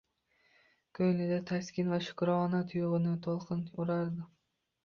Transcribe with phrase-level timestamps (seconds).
[0.99, 4.27] Ko‘nglida taskin va shukrona tuyg‘usi to‘lqin urardi.